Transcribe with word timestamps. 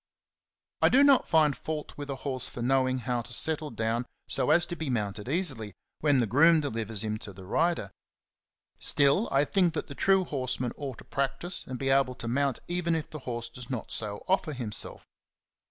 I 0.81 0.89
do 0.89 1.03
not 1.03 1.27
find 1.27 1.55
fault 1.55 1.95
with 1.95 2.09
a 2.09 2.15
horse 2.25 2.49
for 2.49 2.63
knowing 2.63 2.97
how 3.05 3.21
to 3.21 3.31
settle 3.31 3.69
down 3.69 4.01
^7 4.01 4.05
so 4.29 4.49
as 4.49 4.65
to 4.65 4.75
be 4.75 4.89
mounted 4.89 5.29
easily, 5.29 5.75
when 5.99 6.17
the 6.17 6.25
groom 6.25 6.59
delivers 6.59 7.03
him 7.03 7.19
to 7.19 7.31
the 7.31 7.45
rider; 7.45 7.91
still, 8.79 9.29
I 9.31 9.45
think 9.45 9.75
that 9.75 9.89
the 9.89 9.93
true 9.93 10.23
horse 10.25 10.59
man 10.59 10.71
ought 10.75 10.97
to 10.97 11.03
practise 11.03 11.67
and 11.67 11.77
be 11.77 11.89
able 11.89 12.15
to 12.15 12.27
mount 12.27 12.57
even 12.67 12.95
if 12.95 13.11
the 13.11 13.19
horse 13.29 13.47
does 13.47 13.69
not 13.69 13.91
so 13.91 14.23
offer 14.27 14.53
himself. 14.53 15.07